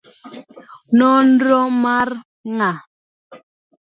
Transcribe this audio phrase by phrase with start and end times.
[0.97, 2.09] Nonro mar
[2.55, 2.73] nga'?